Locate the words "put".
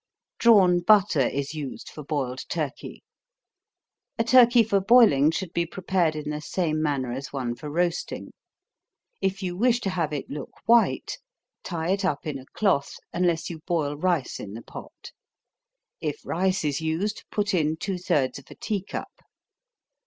17.29-17.53